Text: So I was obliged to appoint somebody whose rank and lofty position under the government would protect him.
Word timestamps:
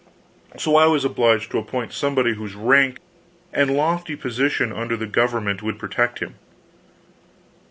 So 0.57 0.77
I 0.77 0.87
was 0.87 1.05
obliged 1.05 1.51
to 1.51 1.59
appoint 1.59 1.93
somebody 1.93 2.33
whose 2.33 2.55
rank 2.55 2.97
and 3.53 3.69
lofty 3.69 4.15
position 4.15 4.71
under 4.73 4.97
the 4.97 5.05
government 5.05 5.61
would 5.61 5.77
protect 5.77 6.17
him. 6.21 6.39